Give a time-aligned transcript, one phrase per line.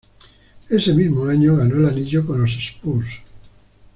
[0.67, 3.07] Ese mismo año ganó el anillo con los Spurs.